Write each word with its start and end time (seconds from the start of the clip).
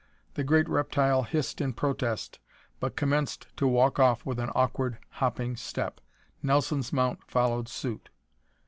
The 0.33 0.43
great 0.43 0.67
reptile 0.67 1.21
hissed 1.21 1.61
in 1.61 1.73
protest, 1.73 2.39
but 2.79 2.95
commenced 2.95 3.55
to 3.57 3.67
walk 3.67 3.99
off 3.99 4.25
with 4.25 4.39
an 4.39 4.49
awkward, 4.55 4.97
hopping 5.19 5.55
step. 5.55 6.01
Nelson's 6.41 6.91
mount 6.91 7.19
followed 7.29 7.69
suit. 7.69 8.09